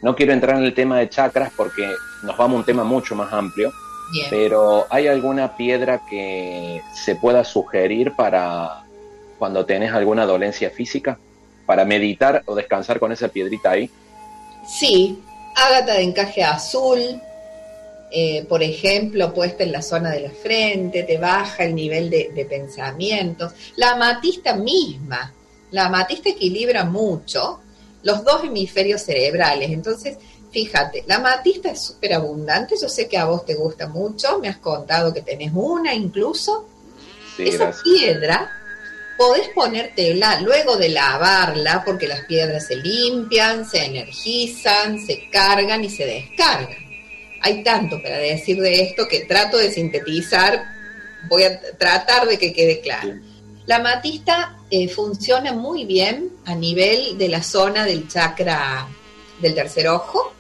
[0.02, 1.90] No quiero entrar en el tema de chakras porque
[2.22, 3.72] nos vamos a un tema mucho más amplio,
[4.30, 8.84] pero ¿hay alguna piedra que se pueda sugerir para
[9.40, 11.18] cuando tenés alguna dolencia física?
[11.72, 13.90] para meditar o descansar con esa piedrita ahí?
[14.68, 15.24] Sí,
[15.56, 17.00] ágata de encaje azul,
[18.12, 22.32] eh, por ejemplo, puesta en la zona de la frente, te baja el nivel de,
[22.36, 23.54] de pensamientos.
[23.78, 25.34] La amatista misma,
[25.72, 27.62] la amatista equilibra mucho
[28.04, 29.72] los dos hemisferios cerebrales.
[29.72, 30.18] Entonces,
[30.52, 32.76] fíjate, la amatista es súper abundante.
[32.80, 36.68] Yo sé que a vos te gusta mucho, me has contado que tenés una incluso.
[37.36, 38.52] Sí, Esa piedra
[39.18, 45.90] podés ponértela luego de lavarla porque las piedras se limpian, se energizan, se cargan y
[45.90, 46.90] se descargan.
[47.42, 50.64] Hay tanto para decir de esto que trato de sintetizar,
[51.30, 53.14] voy a tratar de que quede claro.
[53.66, 58.88] La matista eh, funciona muy bien a nivel de la zona del chakra
[59.40, 60.34] del tercer ojo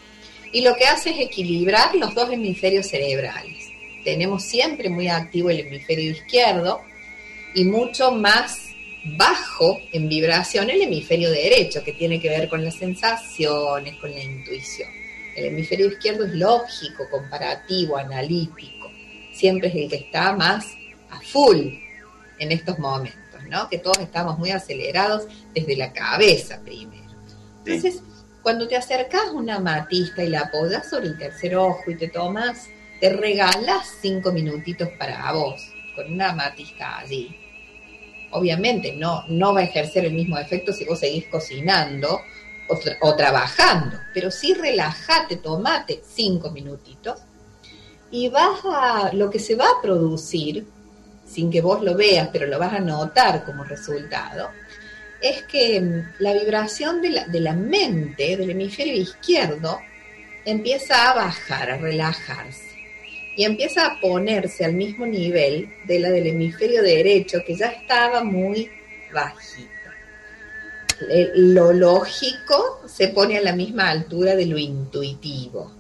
[0.51, 3.69] y lo que hace es equilibrar los dos hemisferios cerebrales.
[4.03, 6.81] Tenemos siempre muy activo el hemisferio izquierdo
[7.53, 8.67] y mucho más
[9.17, 14.21] bajo en vibración el hemisferio derecho, que tiene que ver con las sensaciones, con la
[14.21, 14.89] intuición.
[15.35, 18.91] El hemisferio izquierdo es lógico, comparativo, analítico.
[19.33, 20.65] Siempre es el que está más
[21.09, 21.57] a full
[22.39, 23.69] en estos momentos, ¿no?
[23.69, 27.01] Que todos estamos muy acelerados desde la cabeza primero.
[27.65, 28.01] Entonces,
[28.41, 32.69] cuando te acercas una matista y la apoyas sobre el tercer ojo y te tomas,
[32.99, 35.61] te regalas cinco minutitos para vos,
[35.95, 37.35] con una matista allí.
[38.31, 42.21] Obviamente no, no va a ejercer el mismo efecto si vos seguís cocinando
[42.69, 47.19] o, o trabajando, pero sí relájate, tomate cinco minutitos
[48.11, 50.67] y vas a, lo que se va a producir,
[51.25, 54.49] sin que vos lo veas, pero lo vas a notar como resultado,
[55.21, 59.79] es que mm, la vibración de la, de la mente, del hemisferio izquierdo,
[60.45, 62.71] empieza a bajar, a relajarse.
[63.35, 68.23] Y empieza a ponerse al mismo nivel de la del hemisferio derecho, que ya estaba
[68.23, 68.69] muy
[69.13, 69.69] bajito.
[71.35, 75.71] Lo lógico se pone a la misma altura de lo intuitivo.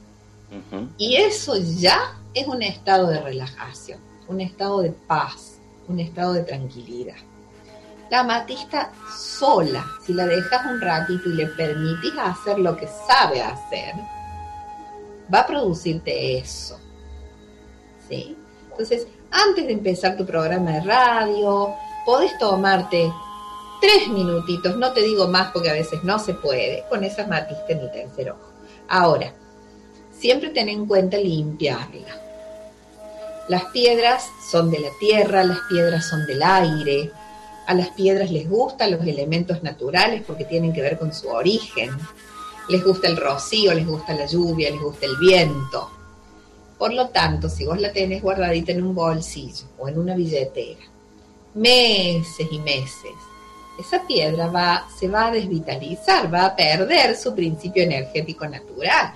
[0.97, 6.43] Y eso ya es un estado de relajación, un estado de paz, un estado de
[6.43, 7.15] tranquilidad.
[8.11, 13.41] La amatista sola, si la dejas un ratito y le permitís hacer lo que sabe
[13.41, 13.95] hacer,
[15.33, 16.77] va a producirte eso.
[18.09, 18.37] ¿Sí?
[18.69, 21.73] Entonces, antes de empezar tu programa de radio,
[22.05, 23.09] podés tomarte
[23.79, 27.65] tres minutitos, no te digo más porque a veces no se puede, con esa amatista
[27.69, 28.51] en el tercer ojo.
[28.89, 29.33] Ahora,
[30.11, 32.19] siempre ten en cuenta limpiarla.
[33.47, 37.11] Las piedras son de la tierra, las piedras son del aire.
[37.71, 41.89] A las piedras les gustan los elementos naturales porque tienen que ver con su origen.
[42.67, 45.89] Les gusta el rocío, les gusta la lluvia, les gusta el viento.
[46.77, 50.81] Por lo tanto, si vos la tenés guardadita en un bolsillo o en una billetera,
[51.53, 53.13] meses y meses,
[53.79, 59.13] esa piedra va, se va a desvitalizar, va a perder su principio energético natural.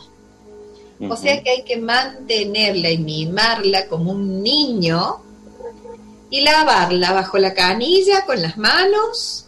[1.09, 5.24] O sea que hay que mantenerla y mimarla como un niño
[6.35, 9.45] y lavarla bajo la canilla con las manos,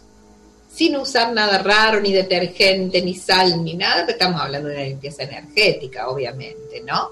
[0.74, 4.84] sin usar nada raro, ni detergente, ni sal, ni nada, porque estamos hablando de una
[4.84, 7.10] limpieza energética, obviamente, ¿no?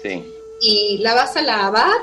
[0.00, 0.22] Sí.
[0.60, 1.96] Y la vas a lavar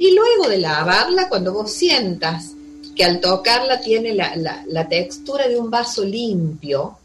[0.00, 2.54] y luego de lavarla, cuando vos sientas
[2.96, 4.34] que al tocarla tiene la,
[4.66, 6.98] la textura de un vaso limpio,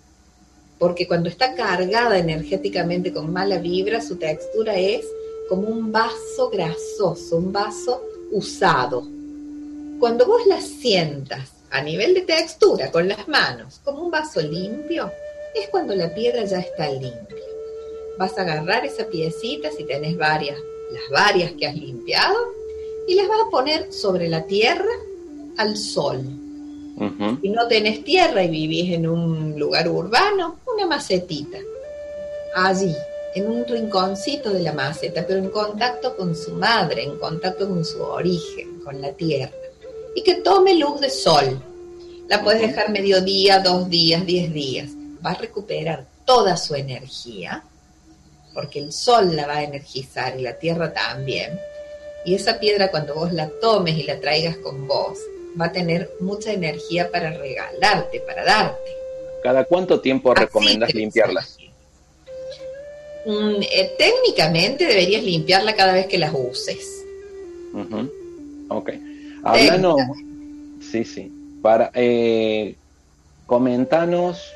[0.80, 5.06] porque cuando está cargada energéticamente con mala vibra, su textura es
[5.48, 8.02] como un vaso grasoso, un vaso
[8.32, 9.19] usado.
[10.00, 15.12] Cuando vos la sientas a nivel de textura con las manos como un vaso limpio,
[15.54, 17.38] es cuando la piedra ya está limpia.
[18.18, 20.58] Vas a agarrar esa piecita, si tenés varias,
[20.92, 22.38] las varias que has limpiado,
[23.08, 24.92] y las vas a poner sobre la tierra
[25.58, 26.24] al sol
[27.42, 31.58] si no tenés tierra y vivís en un lugar urbano, una macetita.
[32.56, 32.94] Allí,
[33.36, 37.86] en un rinconcito de la maceta, pero en contacto con su madre, en contacto con
[37.86, 39.56] su origen, con la tierra.
[40.16, 41.62] Y que tome luz de sol.
[42.28, 44.90] La puedes dejar mediodía, dos días, diez días.
[45.26, 47.64] Va a recuperar toda su energía,
[48.54, 51.60] porque el sol la va a energizar y la tierra también.
[52.26, 55.18] Y esa piedra cuando vos la tomes y la traigas con vos,
[55.60, 58.92] va a tener mucha energía para regalarte, para darte.
[59.42, 61.58] ¿Cada cuánto tiempo recomiendas limpiarlas?
[63.26, 67.04] Mm, eh, técnicamente deberías limpiarla cada vez que las uses.
[68.70, 68.92] Ok.
[69.44, 70.02] Háblanos.
[70.82, 71.32] Sí, sí.
[71.62, 72.76] Para, eh,
[73.46, 74.54] comentanos,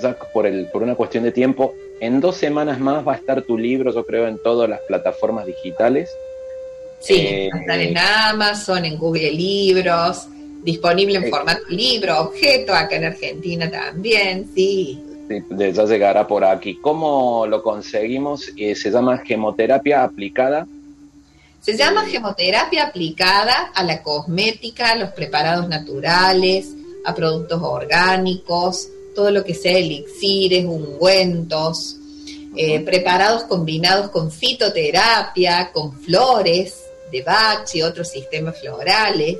[0.00, 3.42] ya por, el, por una cuestión de tiempo, en dos semanas más va a estar
[3.42, 6.10] tu libro, yo creo, en todas las plataformas digitales.
[7.00, 10.28] Sí, eh, en Amazon, en Google Libros,
[10.62, 15.00] disponible en eh, formato libro, objeto, acá en Argentina también, sí.
[15.28, 16.76] sí ya llegará por aquí.
[16.80, 18.52] ¿Cómo lo conseguimos?
[18.56, 20.66] Eh, se llama gemoterapia aplicada.
[21.60, 26.68] Se llama gemoterapia aplicada a la cosmética, a los preparados naturales,
[27.04, 31.96] a productos orgánicos, todo lo que sea elixires, ungüentos,
[32.84, 39.36] preparados combinados con fitoterapia, con flores, de Bach y otros sistemas florales.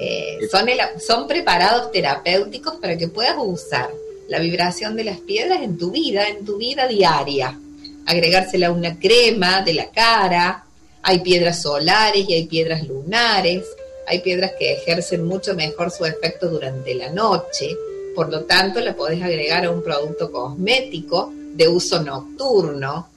[0.00, 0.66] Eh, son,
[1.04, 3.90] son preparados terapéuticos para que puedas usar
[4.28, 7.58] la vibración de las piedras en tu vida, en tu vida diaria.
[8.06, 10.64] Agregársela a una crema de la cara.
[11.08, 13.64] Hay piedras solares y hay piedras lunares.
[14.06, 17.76] Hay piedras que ejercen mucho mejor su efecto durante la noche.
[18.14, 23.08] Por lo tanto, la podés agregar a un producto cosmético de uso nocturno.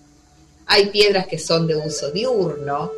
[0.68, 2.92] Hay piedras que son de uso diurno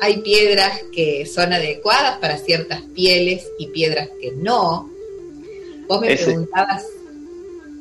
[0.00, 4.90] hay piedras que son adecuadas para ciertas pieles y piedras que no.
[5.88, 6.86] Vos me preguntabas...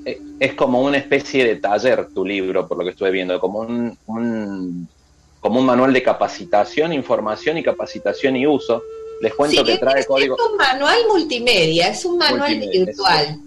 [0.05, 3.59] Eh, es como una especie de taller tu libro, por lo que estuve viendo, como
[3.59, 4.87] un,
[5.43, 8.81] como un manual de capacitación, información y capacitación y uso.
[9.19, 10.37] Les cuento que trae código.
[10.37, 13.39] Es un manual multimedia, es un manual virtual.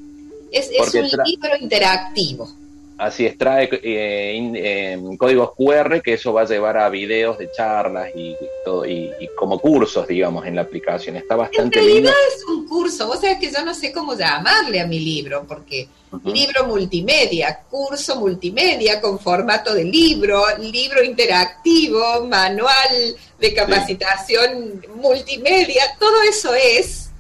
[0.53, 2.51] Es, un libro interactivo.
[2.99, 8.35] Así extrae eh, códigos QR que eso va a llevar a videos de charlas y,
[8.65, 11.17] todo, y, como cursos, digamos, en la aplicación.
[11.17, 13.07] Está bastante En realidad es un curso.
[13.07, 15.89] Vos sabés que yo no sé cómo llamarle a mi libro, porque
[16.25, 26.23] libro multimedia, curso multimedia con formato de libro, libro interactivo, manual de capacitación multimedia, todo
[26.23, 27.11] eso es.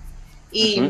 [0.52, 0.80] Y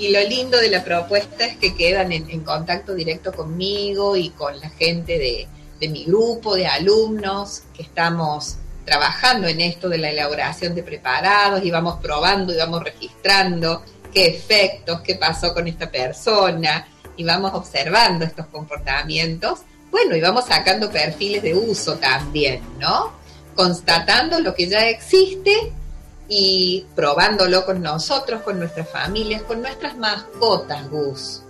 [0.00, 4.58] y lo lindo de la propuesta es que quedan en, contacto directo conmigo y con
[4.58, 10.74] la gente de, mi grupo de alumnos que estamos trabajando en esto de la elaboración
[10.74, 13.82] de preparados y vamos probando y vamos registrando
[14.12, 19.60] qué efectos, qué pasó con esta persona y vamos observando estos comportamientos.
[19.90, 23.12] Bueno, y vamos sacando perfiles de uso también, ¿no?
[23.54, 25.72] Constatando lo que ya existe
[26.32, 31.42] y probándolo con nosotros, con nuestras familias, con nuestras mascotas, Gus.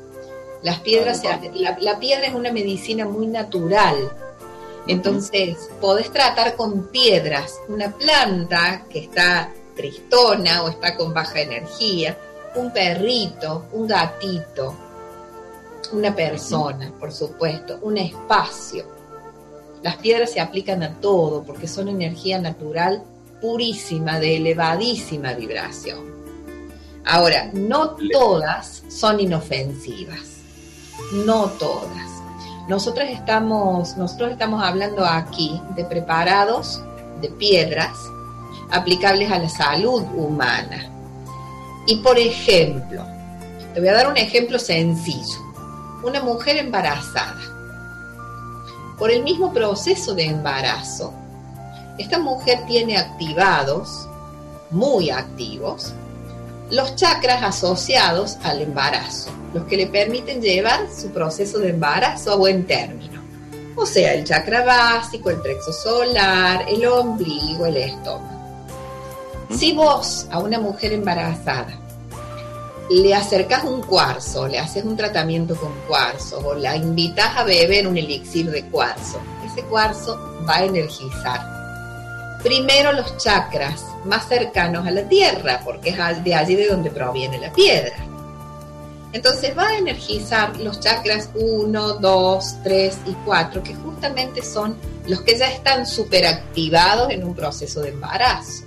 [0.62, 1.22] Las piedras,
[1.55, 4.11] la, piedra es una medicina muy natural.
[4.87, 12.16] Entonces, podés tratar con piedras una planta que está tristona o está con baja energía,
[12.55, 14.74] un perrito, un gatito,
[15.93, 18.87] una persona, por supuesto, un espacio.
[19.83, 23.03] Las piedras se aplican a todo porque son energía natural
[23.41, 26.11] purísima, de elevadísima vibración.
[27.05, 30.43] Ahora, no todas son inofensivas,
[31.24, 32.11] no todas.
[32.68, 36.82] Nosotros estamos, nosotros estamos hablando aquí de preparados
[37.20, 37.97] de piedras
[38.70, 40.91] aplicables a la salud humana.
[41.86, 43.05] Y por ejemplo,
[43.74, 45.41] te voy a dar un ejemplo sencillo.
[46.05, 47.41] Una mujer embarazada.
[48.99, 51.14] Por el mismo proceso de embarazo,
[52.01, 54.09] esta mujer tiene activados,
[54.70, 55.92] muy activos,
[56.70, 62.36] los chakras asociados al embarazo, los que le permiten llevar su proceso de embarazo a
[62.36, 63.20] buen término.
[63.76, 68.40] O sea, el chakra básico, el plexo solar, el ombligo, el estómago.
[69.51, 71.78] Si vos a una mujer embarazada
[72.88, 77.86] le acercas un cuarzo, le haces un tratamiento con cuarzo o la invitas a beber
[77.86, 81.59] un elixir de cuarzo, ese cuarzo va a energizar
[82.43, 87.38] primero los chakras más cercanos a la tierra, porque es de allí de donde proviene
[87.38, 87.95] la piedra.
[89.12, 94.76] Entonces va a energizar los chakras 1, 2, 3 y 4, que justamente son
[95.07, 98.64] los que ya están superactivados en un proceso de embarazo.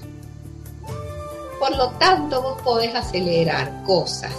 [1.59, 4.34] Por lo tanto, vos podés acelerar cosas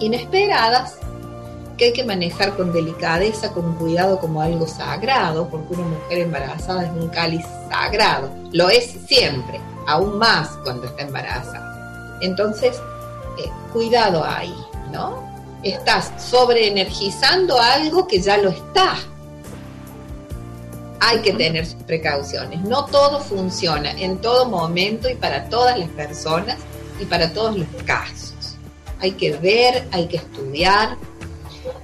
[0.00, 0.96] inesperadas
[1.80, 6.84] que hay que manejar con delicadeza, con cuidado como algo sagrado, porque una mujer embarazada
[6.84, 8.30] es un cáliz sagrado.
[8.52, 12.18] Lo es siempre, aún más cuando está embarazada.
[12.20, 12.76] Entonces,
[13.38, 14.54] eh, cuidado ahí,
[14.92, 15.26] ¿no?
[15.62, 18.96] Estás sobreenergizando algo que ya lo está.
[21.00, 22.60] Hay que tener sus precauciones.
[22.60, 26.58] No todo funciona en todo momento y para todas las personas
[27.00, 28.34] y para todos los casos.
[29.00, 30.98] Hay que ver, hay que estudiar,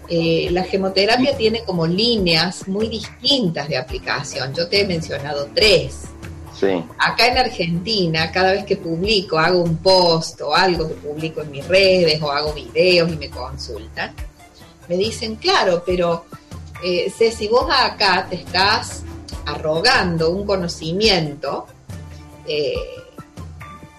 [0.09, 4.55] eh, la gemoterapia tiene como líneas muy distintas de aplicación.
[4.55, 6.05] Yo te he mencionado tres.
[6.99, 11.51] Acá en Argentina, cada vez que publico, hago un post o algo que publico en
[11.51, 14.15] mis redes o hago videos y me consultan,
[14.89, 16.25] me dicen, claro, pero
[16.83, 19.03] eh, si vos acá te estás
[19.45, 21.67] arrogando un conocimiento,
[22.47, 22.75] eh,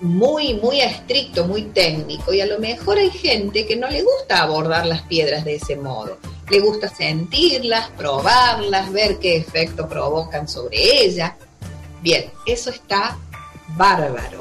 [0.02, 4.42] muy, muy estricto, muy técnico, y a lo mejor hay gente que no le gusta
[4.42, 6.18] abordar las piedras de ese modo.
[6.50, 11.34] Le gusta sentirlas, probarlas, ver qué efecto provocan sobre ellas.
[12.02, 13.18] Bien, eso está
[13.70, 14.40] bárbaro.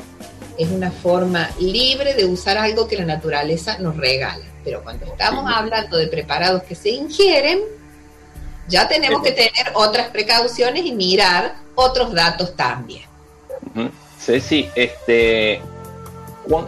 [0.59, 4.45] Es una forma libre de usar algo que la naturaleza nos regala.
[4.65, 7.61] Pero cuando estamos hablando de preparados que se ingieren,
[8.69, 13.05] ya tenemos que tener otras precauciones y mirar otros datos también.
[14.27, 15.63] Ceci, este,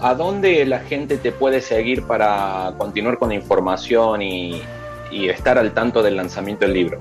[0.00, 4.62] ¿a dónde la gente te puede seguir para continuar con la información y,
[5.11, 7.00] estar al tanto del lanzamiento del libro?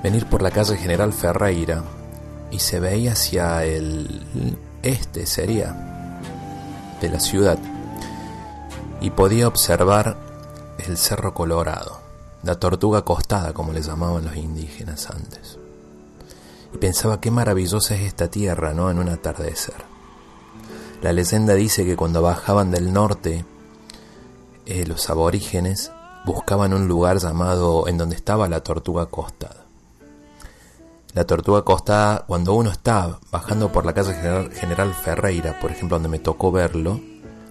[0.05, 1.83] venir por la calle General Ferreira
[2.53, 6.21] y se veía hacia el este, sería,
[7.01, 7.59] de la ciudad,
[9.01, 10.17] y podía observar
[10.79, 11.99] el Cerro Colorado,
[12.45, 15.59] la tortuga acostada, como le llamaban los indígenas antes.
[16.73, 18.89] Y pensaba qué maravillosa es esta tierra, ¿no?
[18.89, 19.85] En un atardecer.
[21.03, 23.45] La leyenda dice que cuando bajaban del norte,
[24.65, 25.91] eh, los aborígenes
[26.27, 29.65] buscaban un lugar llamado en donde estaba la tortuga acostada.
[31.15, 35.97] La tortuga acostada, cuando uno está bajando por la calle General, General Ferreira, por ejemplo,
[35.97, 37.01] donde me tocó verlo,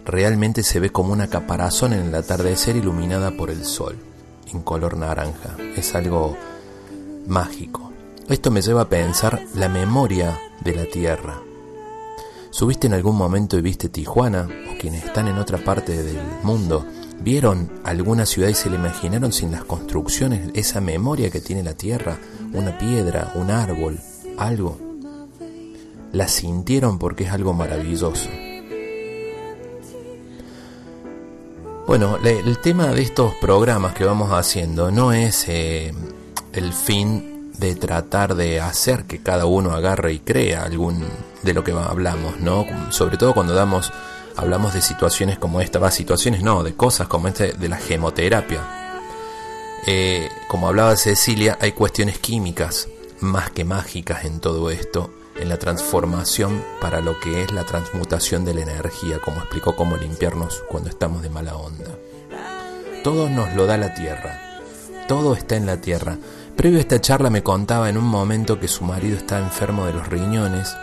[0.04, 3.96] realmente se ve como una caparazón en el atardecer iluminada por el sol,
[4.54, 5.56] en color naranja.
[5.78, 6.36] Es algo
[7.28, 7.92] mágico.
[8.28, 11.40] Esto me lleva a pensar la memoria de la Tierra.
[12.52, 14.50] ¿Subiste en algún momento y viste Tijuana?
[14.70, 16.86] O quienes están en otra parte del mundo,
[17.22, 21.74] ¿vieron alguna ciudad y se la imaginaron sin las construcciones, esa memoria que tiene la
[21.74, 22.18] Tierra?
[22.54, 24.00] Una piedra, un árbol,
[24.38, 24.80] algo.
[26.12, 28.30] La sintieron porque es algo maravilloso.
[31.88, 35.94] Bueno, el tema de estos programas que vamos haciendo no es eh,
[36.52, 41.04] el fin de tratar de hacer que cada uno agarre y crea algún
[41.44, 42.66] de lo que hablamos, ¿no?
[42.90, 43.94] Sobre todo cuando damos
[44.38, 48.62] hablamos de situaciones como esta, va, situaciones no, de cosas como este de la gemoterapia.
[49.88, 52.88] Eh, como hablaba Cecilia, hay cuestiones químicas
[53.20, 58.46] más que mágicas en todo esto en la transformación para lo que es la transmutación
[58.46, 61.92] de la energía, como explicó cómo limpiarnos cuando estamos de mala onda.
[63.04, 64.62] Todo nos lo da la tierra,
[65.08, 66.18] todo está en la tierra.
[66.56, 69.94] Previo a esta charla me contaba en un momento que su marido está enfermo de
[69.94, 70.76] los riñones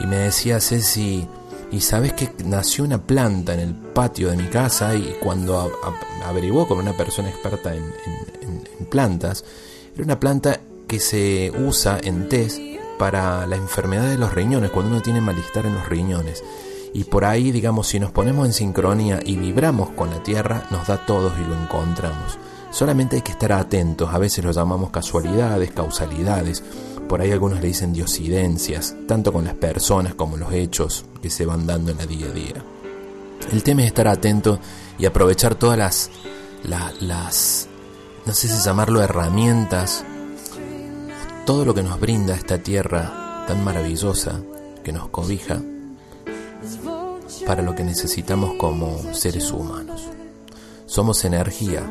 [0.00, 1.28] y me decía Ceci,
[1.70, 5.72] y sabes que nació una planta en el patio de mi casa y cuando
[6.24, 7.84] averiguó con una persona experta en,
[8.90, 9.44] plantas,
[9.94, 12.58] era una planta que se usa en test
[12.98, 16.44] para la enfermedad de los riñones, cuando uno tiene malestar en los riñones.
[16.94, 20.86] Y por ahí, digamos, si nos ponemos en sincronía y vibramos con la Tierra, nos
[20.86, 22.38] da todos y lo encontramos.
[22.70, 26.62] Solamente hay que estar atentos, a veces lo llamamos casualidades, causalidades,
[27.08, 31.46] por ahí algunos le dicen diosidencias, tanto con las personas como los hechos que se
[31.46, 32.64] van dando en la día a día.
[33.52, 34.58] El tema es estar atento
[34.98, 36.10] y aprovechar todas las,
[36.64, 37.68] las, las
[38.24, 40.04] no sé si llamarlo herramientas
[41.44, 44.40] todo lo que nos brinda esta tierra tan maravillosa
[44.82, 45.62] que nos cobija
[47.46, 50.08] para lo que necesitamos como seres humanos.
[50.86, 51.88] Somos energía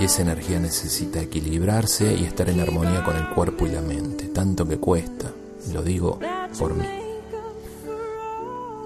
[0.00, 4.26] y esa energía necesita equilibrarse y estar en armonía con el cuerpo y la mente,
[4.26, 5.30] tanto que cuesta,
[5.72, 6.18] lo digo
[6.58, 6.86] por mí.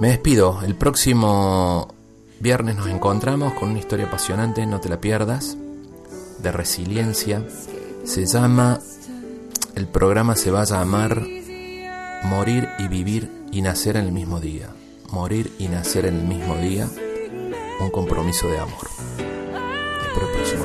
[0.00, 1.88] Me despido, el próximo
[2.40, 5.56] viernes nos encontramos con una historia apasionante, no te la pierdas,
[6.42, 7.42] de resiliencia,
[8.04, 8.80] se llama
[9.74, 11.26] el programa se va a llamar
[12.24, 14.68] Morir y vivir y nacer en el mismo día.
[15.10, 16.88] Morir y nacer en el mismo día.
[17.80, 18.86] Un compromiso de amor.
[20.00, 20.64] Espero el próximo